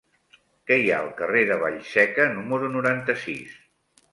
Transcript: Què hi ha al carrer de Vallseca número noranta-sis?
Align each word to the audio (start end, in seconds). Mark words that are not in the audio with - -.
Què 0.69 0.77
hi 0.83 0.87
ha 0.93 0.95
al 1.01 1.11
carrer 1.19 1.43
de 1.51 1.57
Vallseca 1.65 2.27
número 2.39 2.73
noranta-sis? 2.79 3.53